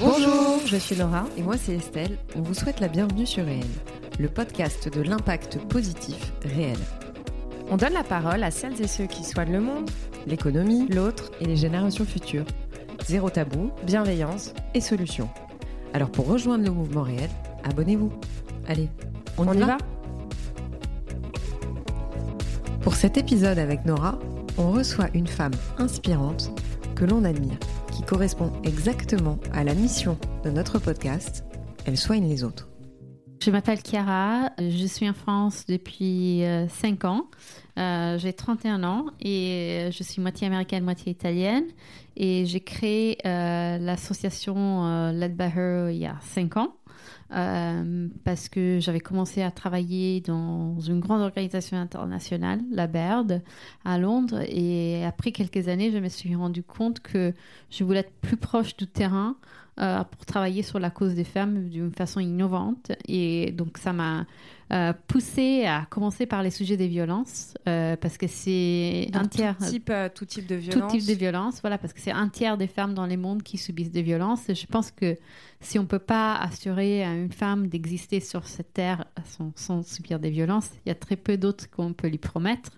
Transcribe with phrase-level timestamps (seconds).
[0.00, 2.18] Bonjour, je suis Laura et moi c'est Estelle.
[2.36, 3.64] On vous souhaite la bienvenue sur Réel,
[4.18, 6.76] le podcast de l'impact positif réel.
[7.70, 9.90] On donne la parole à celles et ceux qui soignent le monde,
[10.26, 12.44] l'économie, l'autre et les générations futures.
[13.06, 15.28] Zéro tabou, bienveillance et solutions.
[15.92, 17.30] Alors pour rejoindre le mouvement réel,
[17.62, 18.12] abonnez-vous.
[18.66, 18.88] Allez,
[19.38, 19.78] on, y, va?
[22.82, 24.18] Pour cet épisode avec Nora,
[24.58, 26.50] on reçoit une femme inspirante
[26.94, 27.58] que l'on admire,
[27.94, 31.44] qui correspond exactement à la mission de notre podcast.
[31.86, 32.68] Elle soigne les autres.
[33.44, 37.26] Je m'appelle Chiara, je suis en France depuis 5 euh, ans.
[37.78, 41.66] Euh, j'ai 31 ans et je suis moitié américaine, moitié italienne.
[42.16, 46.76] Et j'ai créé euh, l'association Led by Her il y a 5 ans.
[47.28, 53.42] parce que j'avais commencé à travailler dans une grande organisation internationale, la BAIRD,
[53.84, 54.40] à Londres.
[54.48, 57.34] Et après quelques années, je me suis rendu compte que
[57.68, 61.68] je voulais être plus proche du terrain euh, pour travailler sur la cause des femmes
[61.68, 62.92] d'une façon innovante.
[63.06, 64.26] Et donc, ça m'a
[64.72, 69.56] euh, poussé à commencer par les sujets des violences, euh, parce que c'est un tiers.
[69.58, 70.92] Tout type, tout type de violence.
[70.92, 73.42] Tout type de violence, voilà, parce que c'est un tiers des femmes dans les mondes
[73.42, 74.48] qui subissent des violences.
[74.48, 75.16] Et je pense que
[75.60, 79.86] si on ne peut pas assurer à une femme d'exister sur cette terre sans, sans
[79.86, 82.70] subir des violences, il y a très peu d'autres qu'on peut lui promettre.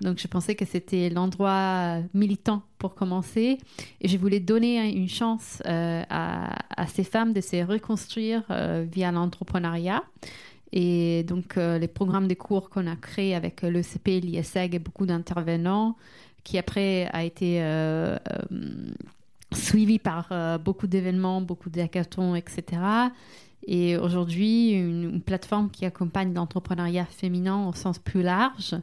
[0.00, 3.58] Donc je pensais que c'était l'endroit militant pour commencer
[4.00, 9.12] et je voulais donner une chance euh, à, ces femmes de se reconstruire euh, via
[9.12, 10.02] l'entrepreneuriat.
[10.72, 15.06] Et donc euh, les programmes de cours qu'on a créés avec l'ECP, l'ISEG et beaucoup
[15.06, 15.96] d'intervenants,
[16.44, 17.62] qui après a été
[19.52, 22.80] suivi par beaucoup d'événements, beaucoup d'hackathons, etc.
[23.66, 28.74] Et aujourd'hui, une, plateforme qui accompagne l'entrepreneuriat féminin au sens plus large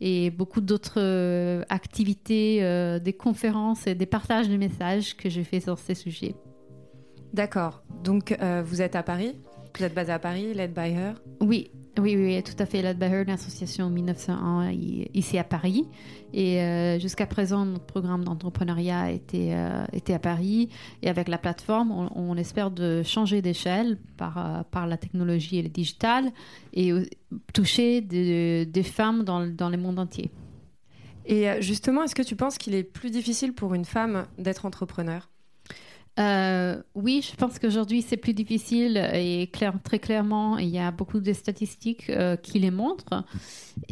[0.00, 5.44] et beaucoup d'autres euh, activités, euh, des conférences et des partages de messages que j'ai
[5.44, 6.34] fait sur ces sujets.
[7.32, 7.82] D'accord.
[8.04, 9.34] Donc, euh, vous êtes à Paris?
[9.76, 11.14] Vous êtes basé à Paris, Led by Her?
[11.40, 12.82] Oui, oui, oui, tout à fait.
[12.82, 14.70] Led by Her, une association 1901
[15.14, 15.86] ici à Paris.
[16.32, 20.68] Et euh, jusqu'à présent, notre programme d'entrepreneuriat était, euh, était à Paris.
[21.02, 25.62] Et avec la plateforme, on, espère de changer d'échelle par, euh, par la technologie et
[25.62, 26.30] le digital
[26.72, 26.92] et
[27.52, 30.30] toucher des femmes dans, dans le monde entier.
[31.26, 35.28] Et justement, est-ce que tu penses qu'il est plus difficile pour une femme d'être entrepreneur?
[36.18, 40.90] Euh, oui, je pense qu'aujourd'hui c'est plus difficile et clair, très clairement, il y a
[40.90, 43.24] beaucoup de statistiques euh, qui les montrent.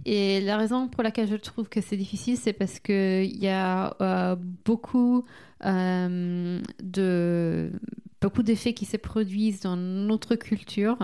[0.04, 3.96] Et la raison pour laquelle je trouve que c'est difficile, c'est parce qu'il y a
[4.00, 5.24] euh, beaucoup
[5.62, 7.70] de
[8.20, 10.98] beaucoup d'effets qui se produisent dans notre culture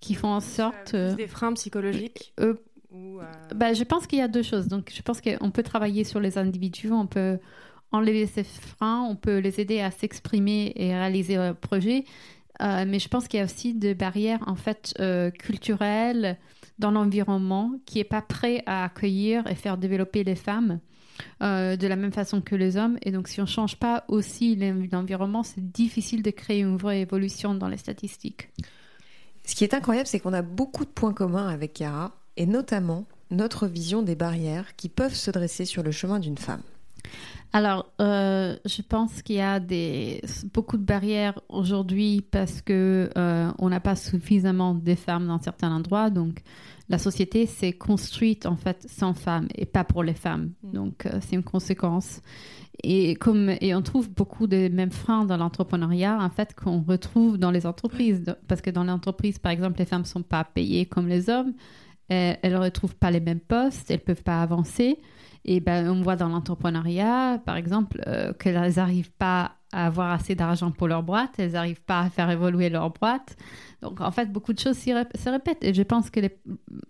[0.00, 2.34] qui font en sorte des freins psychologiques.
[3.54, 4.68] Bah, je pense qu'il y a deux choses.
[4.68, 7.38] Donc, je pense qu'on peut travailler sur les individus, on peut
[7.94, 12.04] enlever ces freins, on peut les aider à s'exprimer et réaliser leur projet.
[12.62, 16.38] Euh, mais je pense qu'il y a aussi des barrières en fait euh, culturelles
[16.78, 20.78] dans l'environnement qui est pas prêt à accueillir et faire développer les femmes
[21.42, 22.96] euh, de la même façon que les hommes.
[23.02, 24.56] Et donc si on change pas aussi
[24.92, 28.50] l'environnement, c'est difficile de créer une vraie évolution dans les statistiques.
[29.44, 33.04] Ce qui est incroyable, c'est qu'on a beaucoup de points communs avec Chiara, et notamment
[33.30, 36.62] notre vision des barrières qui peuvent se dresser sur le chemin d'une femme.
[37.54, 40.20] Alors, euh, je pense qu'il y a des,
[40.52, 45.70] beaucoup de barrières aujourd'hui parce que euh, on n'a pas suffisamment de femmes dans certains
[45.70, 46.10] endroits.
[46.10, 46.42] Donc,
[46.88, 50.50] la société s'est construite en fait sans femmes et pas pour les femmes.
[50.64, 50.72] Mm.
[50.72, 52.22] Donc, euh, c'est une conséquence.
[52.82, 57.38] Et, comme, et on trouve beaucoup de mêmes freins dans l'entrepreneuriat, en fait, qu'on retrouve
[57.38, 58.24] dans les entreprises.
[58.48, 61.54] Parce que dans l'entreprise, par exemple, les femmes ne sont pas payées comme les hommes.
[62.08, 64.98] Elles ne retrouvent pas les mêmes postes, elles ne peuvent pas avancer.
[65.46, 70.34] Et ben, on voit dans l'entrepreneuriat, par exemple, euh, qu'elles n'arrivent pas à avoir assez
[70.34, 73.36] d'argent pour leur boîte, elles n'arrivent pas à faire évoluer leur boîte.
[73.82, 75.62] Donc, en fait, beaucoup de choses se répètent.
[75.62, 76.20] Et je pense que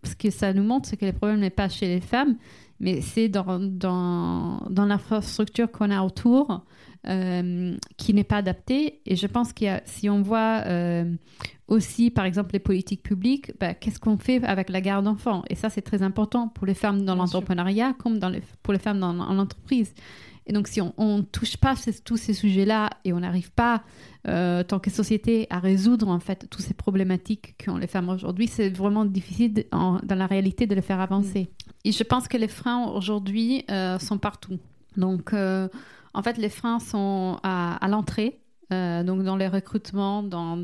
[0.04, 2.36] ce que ça nous montre, c'est que les problèmes n'est pas chez les femmes,
[2.78, 6.64] mais c'est dans, dans, dans l'infrastructure qu'on a autour
[7.06, 9.02] euh, qui n'est pas adaptée.
[9.04, 11.04] Et je pense a, si on voit euh,
[11.68, 15.42] aussi, par exemple, les politiques publiques, bah, qu'est-ce qu'on fait avec la garde d'enfants?
[15.50, 18.78] Et ça, c'est très important pour les femmes dans l'entrepreneuriat comme dans les, pour les
[18.78, 19.92] femmes dans, l'entreprise.
[20.46, 21.74] Et donc, si on ne touche pas
[22.04, 23.82] tous ces sujets-là et on n'arrive pas,
[24.26, 28.46] euh, tant que société, à résoudre en fait toutes ces problématiques qu'ont les femmes aujourd'hui,
[28.46, 31.42] c'est vraiment difficile dans la réalité de les faire avancer.
[31.42, 31.70] Mm.
[31.84, 33.66] Et je pense que les freins aujourd'hui
[34.00, 34.58] sont partout.
[34.96, 35.34] Donc,
[36.14, 38.40] en fait, les freins sont à, l'entrée,
[38.72, 40.56] euh, donc dans les recrutements, dans,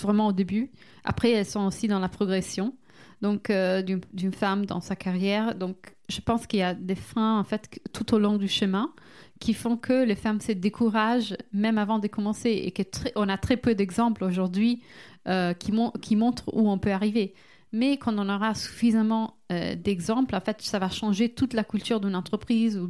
[0.00, 0.70] vraiment au début.
[1.04, 2.74] Après, elles sont aussi dans la progression,
[3.20, 5.54] donc euh, d'une femme dans sa carrière.
[5.54, 8.92] Donc, je pense qu'il y a des freins en fait tout au long du chemin
[9.40, 12.82] qui font que les femmes se découragent même avant de commencer et que
[13.16, 14.82] on a très peu d'exemples aujourd'hui
[15.28, 17.34] euh, qui, qui montrent où on peut arriver.
[17.72, 22.00] Mais quand on aura suffisamment euh, d'exemples, en fait, ça va changer toute la culture
[22.00, 22.88] d'une entreprise ou,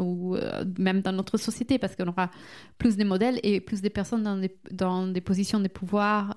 [0.00, 2.30] ou euh, même dans notre société parce qu'on aura
[2.78, 6.36] plus de modèles et plus de personnes dans des, dans des positions de pouvoir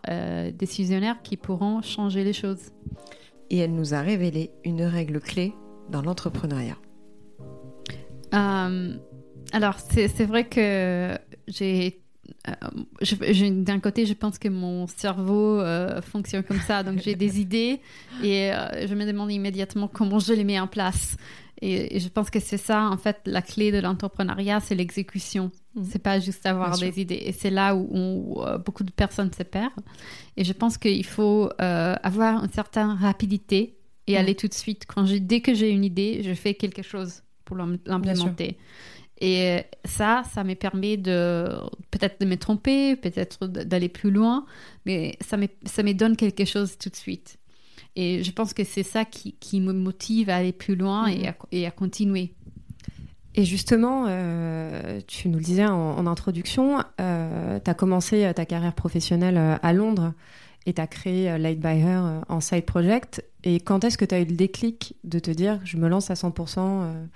[0.54, 2.72] décisionnaires qui pourront changer les choses.
[3.50, 5.54] Et elle nous a révélé une règle clé
[5.90, 6.78] dans l'entrepreneuriat.
[8.32, 11.18] alors, c'est vrai que
[11.48, 11.92] j'ai euh,
[13.52, 17.80] d'un côté, je pense que mon cerveau euh, fonctionne comme ça, donc j'ai des idées
[18.24, 21.18] et euh, je me demande immédiatement comment je les mets en place.
[21.62, 25.52] Et, je pense que c'est ça, en fait, la clé de l'entrepreneuriat, c'est l'exécution.
[25.76, 25.86] Ce mmh.
[25.92, 27.22] C'est pas juste avoir des idées.
[27.26, 29.84] Et c'est là où, beaucoup de personnes se perdent.
[30.38, 33.76] Et je pense qu'il faut avoir une certaine rapidité
[34.08, 34.18] et mmh.
[34.18, 34.86] aller tout de suite.
[34.88, 38.58] Quand dès que j'ai une idée, je fais quelque chose pour l'implémenter.
[39.22, 41.50] Et ça, ça me permet de
[41.92, 44.46] peut-être de me tromper, peut-être d'aller plus loin,
[44.86, 47.38] mais ça me, ça me donne quelque chose tout de suite.
[47.96, 51.28] Et je pense que c'est ça qui, qui, me motive à aller plus loin et,
[51.28, 52.34] à, et, à, continuer.
[53.36, 58.74] Et justement, euh, tu nous le disais en, introduction, euh, tu as commencé ta carrière
[58.74, 60.14] professionnelle euh, à Londres
[60.66, 63.24] et tu as créé Light by Her en side project.
[63.44, 66.10] Et quand est-ce que tu as eu le déclic de te dire je me lance
[66.10, 67.08] à 100%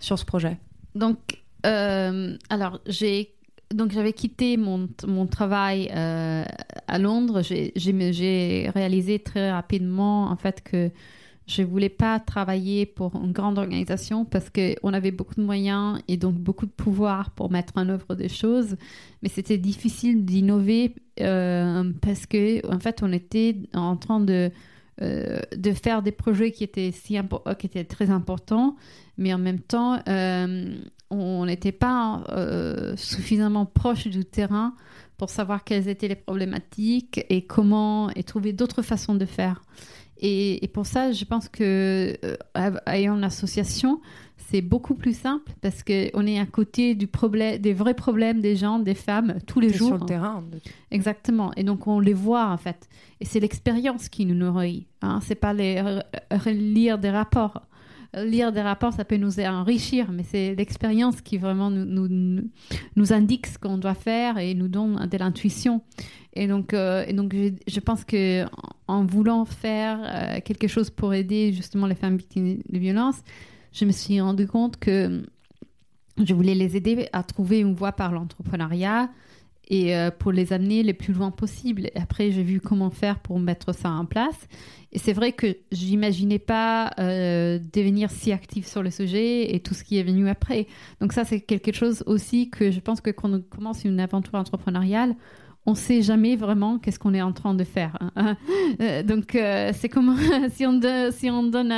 [0.00, 0.58] sur ce projet?
[0.94, 1.18] Donc,
[1.66, 3.32] euh, alors, j'ai
[3.74, 6.44] donc j'avais quitté mon, mon travail euh,
[6.86, 7.42] à Londres.
[7.42, 10.90] J'ai réalisé très rapidement en fait que
[11.46, 16.16] je voulais pas travailler pour une grande organisation parce qu'on avait beaucoup de moyens et
[16.16, 18.76] donc beaucoup de pouvoir pour mettre en œuvre des choses,
[19.22, 24.50] mais c'était difficile d'innover euh, parce que en fait on était en train de
[25.00, 27.18] de faire des projets qui étaient si
[27.58, 28.76] qui étaient très importants,
[29.18, 30.00] mais en même temps
[31.10, 34.74] on n'était pas euh, suffisamment proche du terrain
[35.16, 39.62] pour savoir quelles étaient les problématiques et comment et trouver d'autres façons de faire.
[40.18, 44.00] Et, pour ça, je pense que euh, ayant l'association,
[44.36, 48.56] c'est beaucoup plus simple parce qu'on est à côté du problème, des vrais problèmes des
[48.56, 49.88] gens, des femmes, tous les jours.
[49.88, 50.44] Sur le terrain.
[50.90, 51.52] Exactement.
[51.56, 52.88] Et donc on les voit en fait.
[53.20, 54.86] Et c'est l'expérience qui nous nourrit.
[55.02, 55.20] Hein.
[55.22, 55.82] C'est pas les
[56.46, 57.62] lire des rapports
[58.24, 62.42] lire des rapports, ça peut nous enrichir, mais c'est l'expérience qui vraiment nous, nous,
[62.96, 65.82] nous indique ce qu'on doit faire et nous donne de l'intuition.
[66.32, 67.34] Et donc, euh, et donc
[67.66, 68.44] je, pense que
[68.88, 73.22] en voulant faire euh, quelque chose pour aider justement les femmes victimes de violences,
[73.76, 75.22] je me suis rendu compte que
[76.18, 79.10] je voulais les aider à trouver une voie par l'entrepreneuriat
[79.68, 81.90] et euh, pour les amener le plus loin possible.
[81.94, 84.48] Après, j'ai vu comment faire pour mettre ça en place.
[84.92, 89.74] Et c'est vrai que j'imaginais pas euh, devenir si active sur le sujet et tout
[89.74, 90.68] ce qui est venu après.
[91.00, 94.36] Donc ça, c'est quelque chose aussi que je pense que quand on commence une aventure
[94.36, 95.16] entrepreneuriale,
[95.66, 97.96] on sait jamais vraiment qu'est-ce qu'on est en train de faire.
[98.16, 98.36] Hein.
[98.80, 100.16] Euh, donc c'est comme
[100.50, 100.80] si on,
[101.10, 101.72] si on donne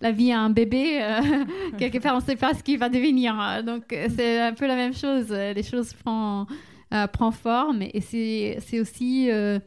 [0.00, 1.00] la vie à un bébé,
[1.78, 3.62] quelque part on ne sait pas ce qu'il va devenir.
[3.66, 5.30] Donc c'est un peu la même chose.
[5.30, 6.46] Les choses prennent
[6.92, 9.58] euh, forme et c'est aussi euh,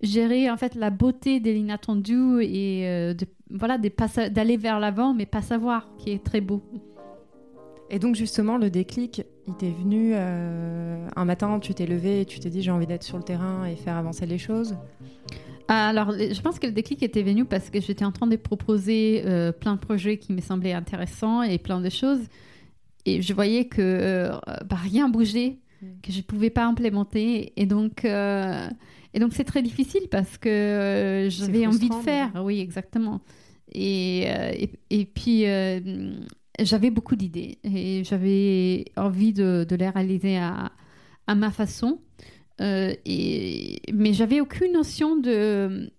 [0.00, 5.26] gérer en fait la beauté de l'inattendu et euh, de, voilà d'aller vers l'avant mais
[5.26, 6.62] pas savoir qui est très beau.
[7.90, 12.38] Et donc justement le déclic, il t'est venu un matin, tu t'es levé et tu
[12.38, 14.76] t'es dit j'ai envie d'être sur le terrain et faire avancer les choses?
[15.66, 19.22] Alors, je pense que le déclic était venu parce que j'étais en train de proposer
[19.60, 22.20] plein de projets qui me semblaient intéressants et plein de choses.
[23.06, 24.30] Et je voyais que
[24.64, 25.58] bah, rien bougeait
[26.02, 27.52] que je ne pouvais pas implémenter.
[27.56, 28.68] Et donc, euh,
[29.14, 32.30] et donc c'est très difficile parce que euh, j'avais envie de faire.
[32.42, 33.20] Oui, exactement.
[33.72, 34.52] Et, euh,
[34.90, 35.44] et, puis,
[36.64, 40.70] j'avais beaucoup d'idées et j'avais envie de, les réaliser à,
[41.34, 42.00] ma façon.
[42.60, 45.90] et, mais j'avais aucune notion de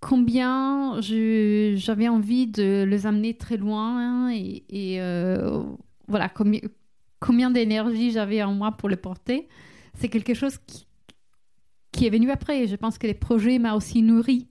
[0.00, 5.00] combien j'avais envie de les amener très loin et, et
[6.08, 6.30] voilà,
[7.20, 9.48] combien, d'énergie j'avais en moi pour le porter,
[9.94, 10.58] c'est quelque chose
[11.92, 12.66] qui, est venu après.
[12.66, 14.48] Je pense que les projets m'ont aussi nourri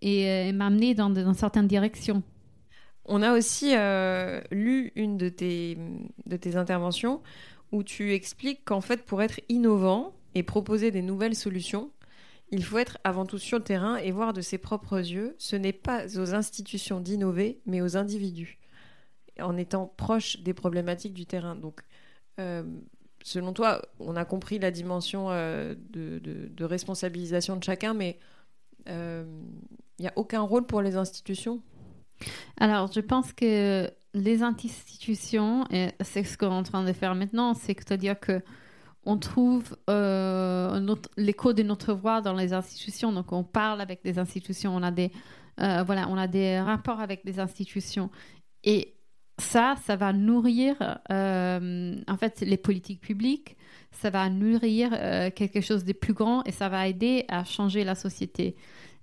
[0.00, 2.22] et euh, m'a amené dans, certaines directions.
[3.04, 5.76] On a aussi euh, lu une de tes,
[6.54, 7.20] interventions
[7.72, 11.90] où tu expliques qu'en fait, pour être innovant et proposer des nouvelles solutions,
[12.50, 15.34] il faut être avant tout sur le terrain et voir de ses propres yeux.
[15.38, 18.58] Ce n'est pas aux institutions d'innover, mais aux individus,
[19.40, 21.56] en étant proche des problématiques du terrain.
[21.56, 21.80] Donc,
[22.38, 22.62] euh,
[23.22, 28.18] selon toi, on a compris la dimension euh, de, responsabilisation de chacun, mais
[28.86, 31.62] il n'y a aucun rôle pour les institutions?
[32.58, 37.14] Alors, je pense que les institutions, et c'est ce qu'on est en train de faire
[37.14, 38.42] maintenant, c'est-à-dire que
[39.04, 43.12] on trouve euh, l'écho de notre voix dans les institutions.
[43.12, 45.10] Donc, on parle avec des institutions, on a des,
[45.60, 48.10] euh, voilà, on a des rapports avec des institutions.
[48.62, 48.94] Et
[49.38, 53.56] ça, ça va nourrir euh, en fait les politiques publiques,
[53.90, 54.90] ça va nourrir
[55.34, 58.54] quelque chose de plus grand et ça va aider à changer la société.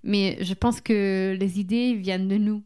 [0.02, 2.62] Mais je pense que les idées viennent de nous.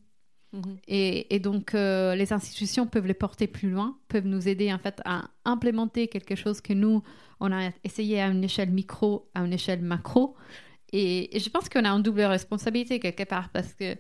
[0.54, 0.76] Mhm.
[0.86, 5.00] Et, donc, euh, les institutions peuvent les porter plus loin, peuvent nous aider en fait
[5.04, 7.02] à implémenter quelque chose que nous,
[7.40, 10.36] on a essayé à une échelle micro, à une échelle macro.
[10.92, 13.96] Et, je pense qu'on a une double responsabilité quelque part parce que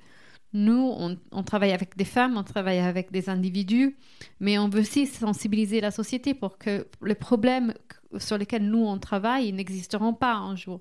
[0.52, 0.94] nous,
[1.32, 3.96] on, travaille avec des femmes, on travaille avec des individus,
[4.38, 7.74] mais on veut aussi sensibiliser la société pour que les problèmes
[8.18, 10.80] sur lesquels nous, on travaille n'existeront pas un jour.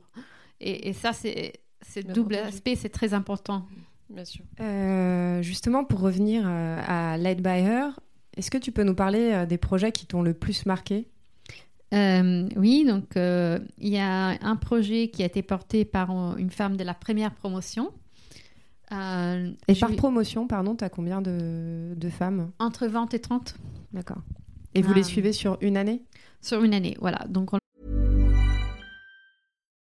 [0.59, 1.53] Et, et ça, c'est
[2.05, 3.65] double aspect, c'est très important.
[4.13, 4.45] Bien sûr.
[4.59, 7.99] Euh, justement, pour revenir euh, à Light by Her,
[8.37, 11.07] est-ce que tu peux nous parler euh, des projets qui t'ont le plus marqué?
[11.91, 16.83] Oui, donc il y a un projet qui a été porté par une femme de
[16.83, 17.91] la première promotion.
[18.89, 22.49] et par promotion, pardon, tu as combien de, de, femmes?
[22.57, 23.53] Entre 20 et 30.
[23.93, 24.23] D'accord.
[24.73, 26.01] Et vous les suivez sur une année?
[26.41, 27.27] Sur une année, voilà.
[27.29, 27.59] Donc on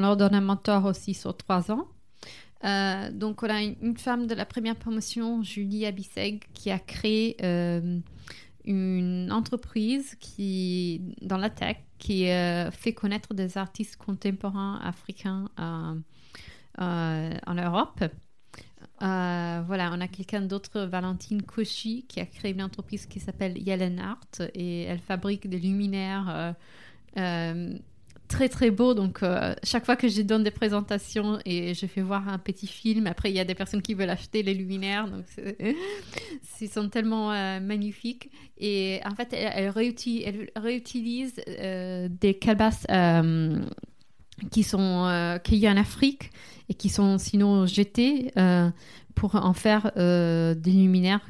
[0.00, 1.88] Mentor aussi sur trois ans.
[2.64, 7.36] Euh, donc, on a une, femme de la première promotion, Julie Abisseg, qui a créé
[7.42, 7.98] euh,
[8.64, 15.94] une entreprise qui, dans la tech qui euh, fait connaître des artistes contemporains africains en
[16.78, 18.04] Europe.
[19.00, 23.98] voilà, on a quelqu'un d'autre, Valentine Cauchy, qui a créé une entreprise qui s'appelle Yellen
[23.98, 26.54] Art et elle fabrique des luminaires
[28.28, 28.94] très très beau.
[28.94, 32.66] Donc, euh, chaque fois que je donne des présentations et je fais voir un petit
[32.66, 35.08] film, après, il y a des personnes qui veulent acheter les luminaires.
[35.08, 35.24] Donc,
[36.60, 38.30] ils sont tellement euh, magnifiques.
[38.58, 42.86] Et en fait, elle, réutilise, euh, des calebasses
[44.52, 46.30] qui sont a en Afrique
[46.68, 48.32] et qui sont sinon jetées
[49.14, 51.26] pour en faire des luminaires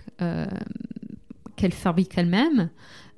[1.56, 2.70] qu'elle fabrique elle-même.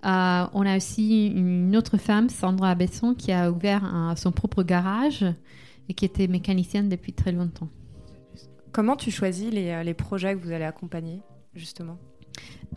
[0.05, 5.25] Euh, on a aussi une autre femme, Sandra Besson, qui a ouvert son propre garage
[5.89, 7.69] et qui était mécanicienne depuis très longtemps.
[8.73, 11.21] Comment tu choisis les, euh, projets que vous allez accompagner,
[11.55, 11.99] justement?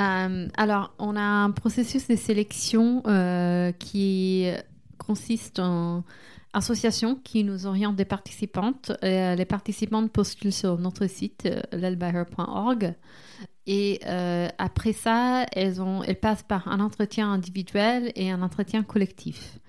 [0.01, 3.03] Euh, Alors, on a un processus de sélection
[3.79, 4.47] qui
[4.97, 6.03] consiste en
[6.53, 8.91] association qui nous oriente des participantes.
[9.01, 12.95] les participantes postulent sur notre site, lelbyher.org.
[13.65, 15.75] Et euh, après ça, elles,
[16.21, 19.59] passent par un entretien individuel et un entretien collectif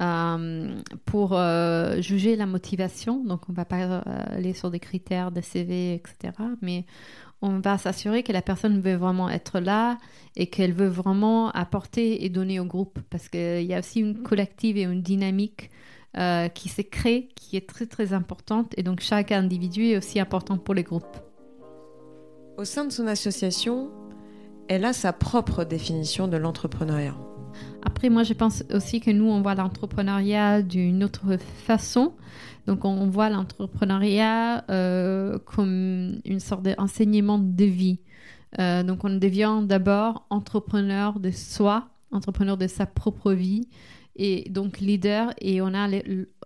[0.00, 3.22] euh, pour euh, juger la motivation.
[3.22, 3.98] Donc, on ne va pas
[4.30, 6.32] aller sur des critères de CV, etc.
[6.62, 6.86] Mais
[7.42, 9.98] on va s'assurer que la personne veut vraiment être là
[10.36, 12.98] et qu'elle veut vraiment apporter et donner au groupe.
[13.10, 15.70] Parce qu'il y a aussi une collective et une dynamique
[16.54, 18.72] qui s'est créée, qui est très, très importante.
[18.76, 21.23] Et donc, chaque individu est aussi important pour les groupes.
[22.56, 23.90] Au sein de son association,
[24.68, 27.16] elle a sa propre définition de l'entrepreneuriat.
[27.82, 32.12] Après, moi, je pense aussi que nous, on voit l'entrepreneuriat d'une autre façon.
[32.68, 37.98] Donc, on voit l'entrepreneuriat euh, comme une sorte d'enseignement de vie.
[38.60, 43.68] Euh, donc, on devient d'abord entrepreneur de soi, entrepreneur de sa propre vie,
[44.14, 45.34] et donc leader.
[45.40, 45.88] Et on a,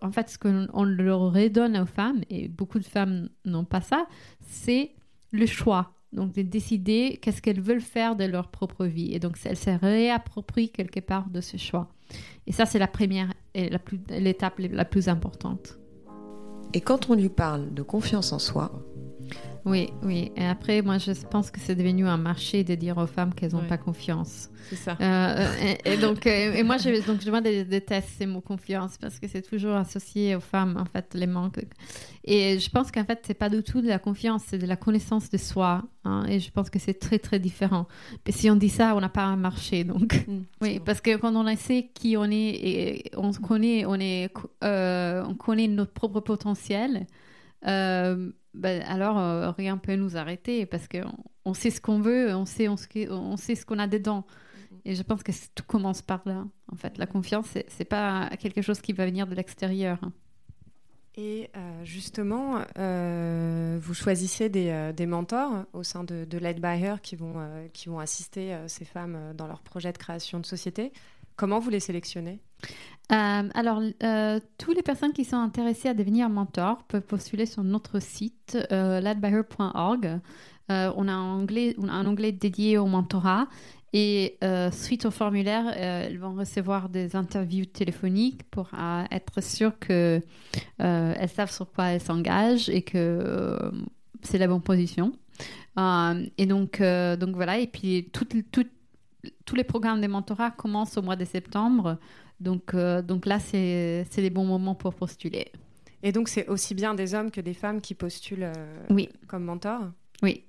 [0.00, 4.06] en fait, ce qu'on leur redonne aux femmes, et beaucoup de femmes n'ont pas ça,
[4.40, 4.92] c'est
[5.32, 5.97] le choix.
[6.12, 9.12] Donc, de décider qu'est-ce qu'elles veulent faire de leur propre vie.
[9.12, 11.88] Et donc, elles se réapproprient quelque part de ce choix.
[12.46, 13.70] Et ça, c'est la première et
[14.08, 15.78] l'étape la, la plus importante.
[16.74, 18.72] Et quand on lui parle de confiance en soi,
[19.68, 20.32] oui, oui.
[20.36, 23.52] Et après, moi, je pense que c'est devenu un marché de dire aux femmes qu'elles
[23.52, 24.48] n'ont pas confiance.
[24.70, 24.96] C'est ça.
[25.00, 29.28] Euh, et, donc, euh, et moi, je, donc, je déteste ces mots confiance parce que
[29.28, 31.60] c'est toujours associé aux femmes, en fait, les manques.
[32.24, 34.76] Et je pense qu'en fait, c'est pas du tout de la confiance, c'est de la
[34.76, 35.82] connaissance de soi.
[36.04, 37.86] Hein, et je pense que c'est très, très différent.
[38.26, 39.84] Mais si on dit ça, on n'a pas un marché.
[39.84, 43.94] Donc, mm, oui, parce que quand on sait qui on est et on connaît, on,
[43.94, 44.32] est,
[44.64, 47.06] euh, on connaît notre propre potentiel.
[47.66, 51.12] Euh, ben, alors euh, rien peut nous arrêter parce qu'on
[51.44, 52.76] on sait ce qu'on veut, on sait, on,
[53.10, 54.26] on sait ce qu'on a dedans.
[54.84, 56.44] Et je pense que tout commence par là.
[56.72, 59.98] En fait, la confiance, c'est, c'est pas quelque chose qui va venir de l'extérieur.
[61.16, 66.80] Et euh, justement, euh, vous choisissez des, des, mentors au sein de, de Led by
[66.80, 67.34] Her qui vont,
[67.72, 70.92] qui vont assister ces femmes dans leur projet de création de société.
[71.38, 72.40] Comment vous les sélectionnez?
[73.12, 77.62] Euh, alors, euh, toutes les personnes qui sont intéressées à devenir mentor peuvent postuler sur
[77.62, 79.00] notre site euh.
[80.70, 83.46] Euh, on, a un onglet, dédié au mentorat
[83.94, 84.36] et
[84.72, 88.68] suite au formulaire, elles vont recevoir des interviews téléphoniques pour
[89.10, 90.22] être sûres qu'elles
[90.76, 93.56] savent sur quoi elles s'engagent et que
[94.20, 95.12] c'est la bonne position.
[95.78, 98.10] et donc, donc voilà, et puis
[99.44, 101.98] tous les programmes des mentorats commencent au mois de septembre.
[102.40, 105.50] Donc, euh, donc là, c'est les bons moments pour postuler.
[106.02, 109.08] Et donc, c'est aussi bien des hommes que des femmes qui postulent euh, oui.
[109.26, 109.80] comme mentor?
[110.22, 110.44] Oui.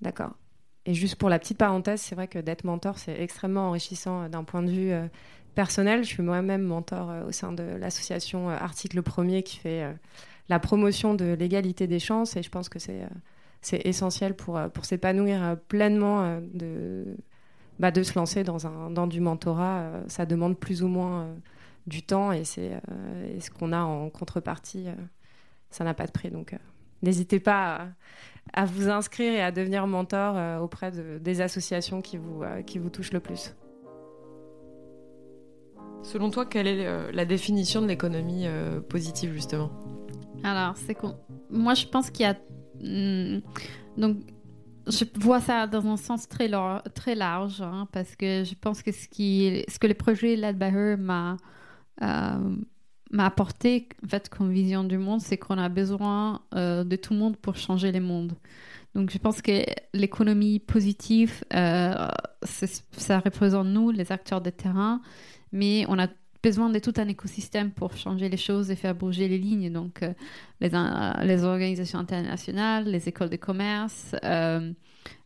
[0.00, 0.32] D'accord.
[0.84, 4.28] Et juste pour la petite parenthèse, c'est vrai que d'être mentor, c'est extrêmement enrichissant euh,
[4.28, 4.92] d'un point de vue
[5.54, 6.04] personnel.
[6.04, 9.96] Je suis moi-même mentor au sein de l'association Article Premier qui fait
[10.48, 13.02] la promotion de l'égalité des chances et je pense que c'est
[13.60, 17.16] c'est essentiel pour, pour s'épanouir pleinement de,
[17.78, 21.22] bah, de se lancer dans, un, dans du mentorat, euh, ça demande plus ou moins
[21.22, 21.34] euh,
[21.86, 24.86] du temps et c'est euh, ce qu'on a en contrepartie,
[25.70, 26.30] ça n'a pas de prix.
[26.30, 26.56] Donc
[27.02, 27.88] n'hésitez pas
[28.52, 32.90] à, vous inscrire et à devenir mentor auprès de, des associations qui vous, qui vous
[32.90, 33.54] touchent le plus.
[36.02, 38.46] Selon toi, quelle est la définition de l'économie
[38.88, 39.70] positive justement?
[40.44, 40.96] Alors, c'est
[41.50, 42.36] moi je pense qu'il y a
[42.80, 43.40] hmm,
[43.96, 44.18] donc
[44.88, 49.08] je vois ça dans un sens très, large, hein, parce que je pense que ce,
[49.08, 51.36] qui, ce que le projet Led by Her m'a
[52.02, 52.56] euh,
[53.10, 57.14] m'a apporté en fait, comme vision du monde, c'est qu'on a besoin euh, de tout
[57.14, 58.34] le monde pour changer le monde.
[58.94, 59.64] Donc je pense que
[59.94, 62.08] l'économie positive, euh,
[62.42, 65.00] ça représente nous, les acteurs de terrain,
[65.52, 66.08] mais on a
[66.42, 69.72] besoin de tout un écosystème pour changer les choses et faire bouger les lignes.
[69.72, 70.12] Donc, euh,
[70.60, 74.72] les, euh, organisations internationales, les écoles de commerce, euh,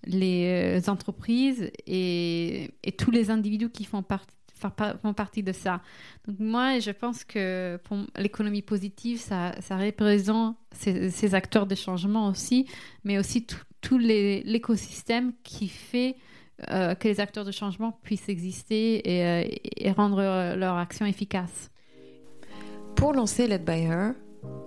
[0.05, 5.81] les entreprises et, tous les individus qui font, partie de ça.
[6.27, 12.67] Donc, moi, je pense que pour l'économie positive, ça, représente ces, acteurs de changement aussi,
[13.05, 13.47] mais aussi
[13.81, 16.17] tout l'écosystème qui fait
[16.71, 21.71] euh, que les acteurs de changement puissent exister et, euh, rendre euh, leur action efficace.
[22.95, 24.13] Pour lancer Led by Her,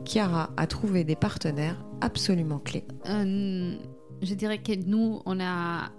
[0.04, 2.86] Chiara a trouvé des partenaires absolument clés.
[3.06, 5.91] je dirais que nous, on a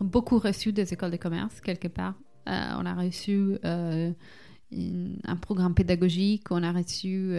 [0.00, 2.14] beaucoup reçu des écoles de commerce quelque part.
[2.46, 7.34] on a reçu un programme pédagogique, on a reçu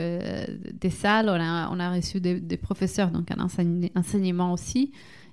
[0.73, 3.39] des salles, on a, on a reçu des, des, professeurs, donc un
[3.95, 4.91] enseignement aussi.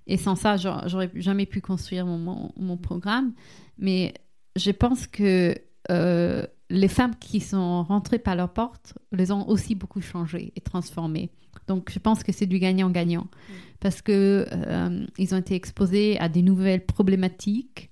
[0.09, 3.35] Et sans ça, j'aurais jamais pu construire mon, mon, programme.
[3.79, 4.15] Mais
[4.57, 5.55] je pense que
[5.91, 10.61] euh, les femmes qui sont rentrées par leur porte les ont aussi beaucoup changé et
[10.61, 11.31] transformées.
[11.67, 13.53] Donc, je pense que c'est du gagnant-gagnant mm.
[13.81, 17.91] parce que euh, ils ont été exposés à des nouvelles problématiques,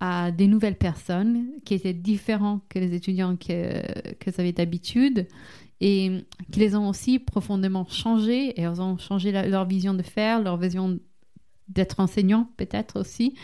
[0.00, 3.82] à des nouvelles personnes qui étaient différentes que les étudiants que,
[4.14, 5.26] que avaient d'habitude
[5.80, 10.42] et qui les ont aussi profondément changés et elles ont changé leur vision de faire,
[10.42, 10.98] leur vision
[11.68, 13.34] d'être enseignant peut-être aussi.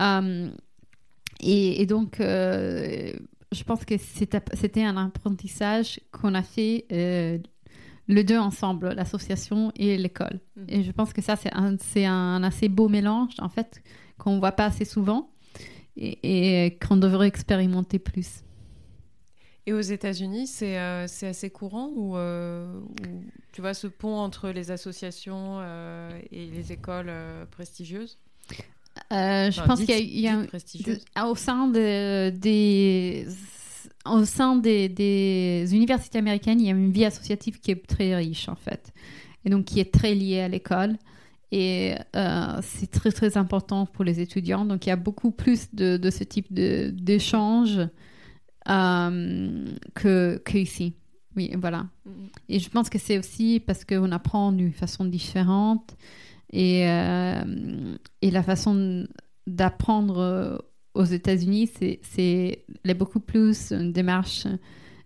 [0.00, 0.50] Euh,
[1.40, 3.12] et, donc, euh,
[3.52, 7.38] je pense que c'était un apprentissage qu'on a fait euh,
[8.08, 10.40] le deux ensemble, l'association et l'école.
[10.56, 10.64] Mm.
[10.68, 13.82] Et je pense que ça, c'est un, un, assez beau mélange, en fait,
[14.18, 15.30] qu'on ne voit pas assez souvent
[15.96, 18.42] et, et qu'on devrait expérimenter plus.
[19.70, 22.80] Et aux États-Unis, c'est euh, assez courant ou, euh,
[23.52, 27.12] tu vois ce pont entre les associations euh, et les écoles
[27.52, 28.18] prestigieuses?
[29.12, 33.28] Je pense qu'il y a, au sein de, des
[34.06, 38.16] au sein des, des, universités américaines, il y a une vie associative qui est très
[38.16, 38.92] riche en fait,
[39.44, 40.96] et donc qui est très liée à l'école.
[41.52, 41.94] Et
[42.62, 44.64] c'est très très important pour les étudiants.
[44.64, 47.78] Donc il y a beaucoup plus de, de ce type d'échanges
[48.70, 50.94] euh, que, que ici.
[51.36, 51.86] Oui, voilà.
[52.06, 52.28] Mm-hmm.
[52.48, 55.96] Et je pense que c'est aussi parce qu'on apprend d'une façon différente
[56.52, 59.06] et, euh, et la façon
[59.46, 61.70] d'apprendre aux États-Unis,
[62.02, 62.64] c'est
[62.96, 64.46] beaucoup plus une démarche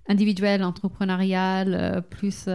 [0.09, 2.49] individuelle, entrepreneuriale, euh, plus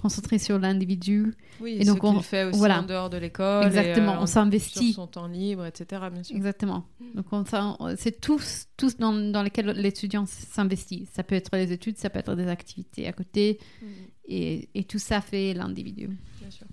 [0.00, 1.34] concentré sur l'individu.
[1.60, 3.66] Oui, et donc on fait aussi en dehors de l'école.
[3.66, 4.92] Exactement, euh, on s'investit.
[4.92, 6.02] Sur son temps libre, etc.
[6.12, 6.36] Bien sûr.
[6.36, 6.86] Exactement.
[7.14, 7.26] Donc
[7.96, 11.08] c'est tous, tous dans, dans lesquels l'étudiant s'investit.
[11.12, 13.58] Ça peut être les études, ça peut être des activités à côté.
[13.82, 13.86] Mm.
[14.30, 16.10] Et, et tout ça fait l'individu.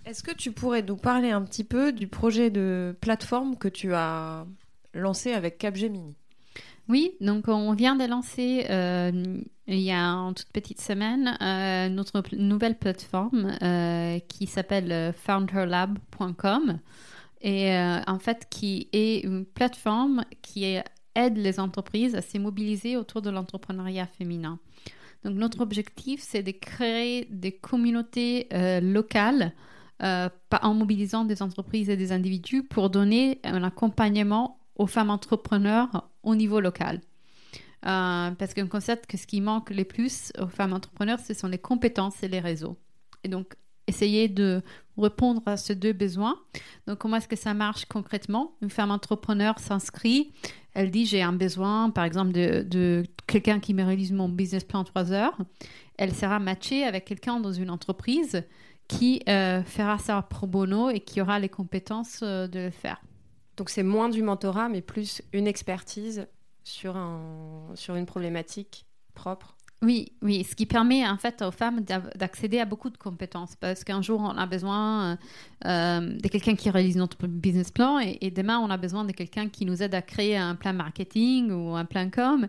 [0.06, 3.94] Est-ce que tu pourrais nous parler un petit peu du projet de plateforme que tu
[3.94, 4.46] as
[4.94, 6.16] lancé avec Capgemini?
[6.88, 11.90] Oui, donc on vient de lancer euh, il y a une toute petite semaine euh,
[11.90, 16.80] notre nouvelle plateforme euh, qui s'appelle foundherlab.com
[17.42, 20.78] et euh, en fait qui est une plateforme qui
[21.16, 24.60] aide les entreprises à se mobiliser autour de l'entrepreneuriat féminin.
[25.24, 29.54] Donc notre objectif, c'est de créer des communautés euh, locales
[30.04, 30.30] euh,
[30.62, 36.36] en mobilisant des entreprises et des individus pour donner un accompagnement aux femmes entrepreneurs au
[36.36, 37.02] niveau local.
[37.86, 41.48] Euh, parce qu'on constate que ce qui manque le plus aux femmes entrepreneurs, ce sont
[41.48, 42.78] les compétences et les réseaux.
[43.24, 43.56] Et donc,
[43.88, 44.64] essayer de
[44.98, 46.40] répondre à ces deux besoins.
[46.88, 48.56] Donc, comment est-ce que ça marche concrètement?
[48.62, 50.32] Une femme entrepreneur s'inscrit,
[50.74, 54.80] elle dit j'ai un besoin, par exemple, de, quelqu'un qui me réalise mon business plan
[54.80, 55.38] en trois heures.
[55.98, 58.44] Elle sera matchée avec quelqu'un dans une entreprise
[58.88, 63.02] qui euh, fera ça pro bono et qui aura les compétences euh, de le faire.
[63.58, 66.28] Donc c'est moins du mentorat, mais plus une expertise
[66.66, 69.56] sur, un, sur une problématique propre.
[69.82, 71.82] Oui, oui, ce qui permet en fait aux femmes
[72.16, 75.18] d'accéder à beaucoup de compétences parce qu'un jour on a besoin
[75.66, 79.48] euh, de quelqu'un qui réalise notre business plan et, demain on a besoin de quelqu'un
[79.48, 82.48] qui nous aide à créer un plan marketing ou un plan com.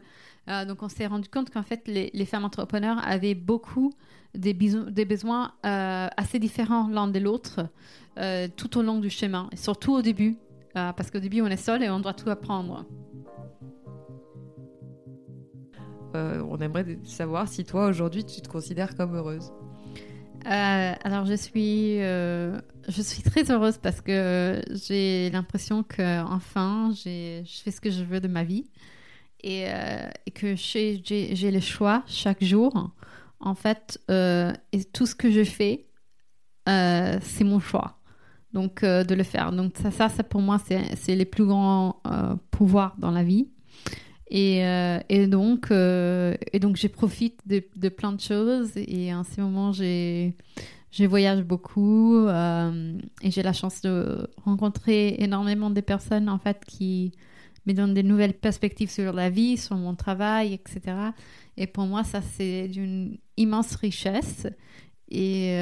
[0.48, 3.92] Euh, donc on s'est rendu compte qu'en fait les, femmes entrepreneurs avaient beaucoup
[4.35, 7.68] des, besoins euh, assez différents l'un de l'autre
[8.18, 10.37] euh, tout au long du chemin et surtout au début
[10.76, 12.85] euh, parce qu'au début on est seul et on doit tout apprendre.
[16.16, 19.52] Euh, on aimerait savoir si toi aujourd'hui tu te considères comme heureuse.
[20.46, 26.92] Euh, alors je suis, euh, je suis très heureuse parce que j'ai l'impression que enfin
[26.94, 28.64] je fais ce que je veux de ma vie
[29.42, 29.66] et,
[30.35, 32.90] que j'ai le choix chaque jour.
[33.40, 34.00] En fait,
[34.92, 35.87] tout ce que je fais,
[36.66, 37.98] c'est mon choix.
[38.52, 39.52] Donc de le faire.
[39.52, 42.00] Donc ça, ça pour moi, c'est les plus grands
[42.50, 43.48] pouvoirs dans la vie.
[44.28, 48.72] Et, euh, et, donc, euh, et donc, j'ai profite de, plein de choses.
[48.76, 50.32] Et en ce moment, je
[51.04, 57.12] voyage beaucoup euh, et j'ai la chance de rencontrer énormément de personnes en fait qui
[57.66, 60.80] me donnent des nouvelles perspectives sur la vie, sur mon travail, etc.
[61.56, 64.46] Et pour moi, ça c'est d'une immense richesse.
[65.08, 65.56] Et,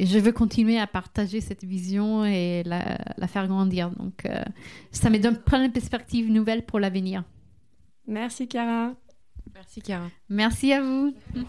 [0.00, 3.90] je veux continuer à partager cette vision et la, faire grandir.
[3.90, 4.26] Donc,
[4.90, 7.22] ça me donne plein de perspectives nouvelles pour l'avenir.
[8.06, 8.94] Merci Cara.
[9.54, 10.08] Merci Cara.
[10.28, 11.14] Merci à vous.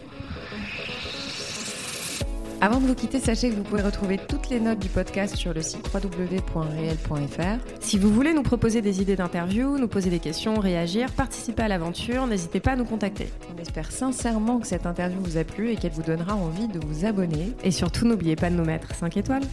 [2.60, 5.54] Avant de vous quitter, sachez que vous pouvez retrouver toutes les notes du podcast sur
[5.54, 7.64] le site www.réel.fr.
[7.78, 11.68] Si vous voulez nous proposer des idées d'interview, nous poser des questions, réagir, participer à
[11.68, 13.28] l'aventure, n'hésitez pas à nous contacter.
[13.54, 16.80] On espère sincèrement que cette interview vous a plu et qu'elle vous donnera envie de
[16.84, 17.52] vous abonner.
[17.62, 19.44] Et surtout, n'oubliez pas de nous mettre 5 étoiles.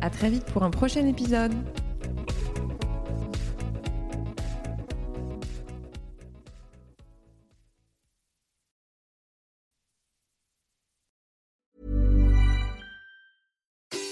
[0.00, 1.52] À très vite pour un prochain épisode.